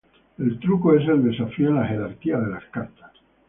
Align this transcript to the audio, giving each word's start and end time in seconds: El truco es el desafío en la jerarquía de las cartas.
El 0.39 0.57
truco 0.59 0.95
es 0.95 1.07
el 1.07 1.23
desafío 1.23 1.67
en 1.69 1.75
la 1.75 1.85
jerarquía 1.87 2.39
de 2.39 2.49
las 2.49 2.63
cartas. 2.71 3.11